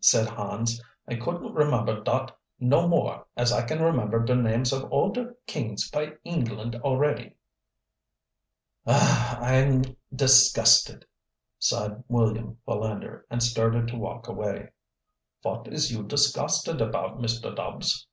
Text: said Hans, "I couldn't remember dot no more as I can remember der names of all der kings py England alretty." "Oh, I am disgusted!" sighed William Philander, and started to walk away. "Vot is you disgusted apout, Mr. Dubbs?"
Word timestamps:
said 0.00 0.26
Hans, 0.28 0.82
"I 1.06 1.14
couldn't 1.14 1.54
remember 1.54 2.02
dot 2.02 2.36
no 2.58 2.88
more 2.88 3.28
as 3.36 3.52
I 3.52 3.62
can 3.62 3.80
remember 3.80 4.18
der 4.24 4.34
names 4.34 4.72
of 4.72 4.90
all 4.90 5.12
der 5.12 5.36
kings 5.46 5.88
py 5.88 6.08
England 6.24 6.74
alretty." 6.84 7.36
"Oh, 8.88 9.36
I 9.40 9.54
am 9.54 9.82
disgusted!" 10.12 11.06
sighed 11.60 12.02
William 12.08 12.58
Philander, 12.66 13.24
and 13.30 13.40
started 13.40 13.86
to 13.86 13.96
walk 13.96 14.26
away. 14.26 14.70
"Vot 15.44 15.68
is 15.68 15.92
you 15.92 16.02
disgusted 16.02 16.80
apout, 16.80 17.18
Mr. 17.20 17.54
Dubbs?" 17.54 18.08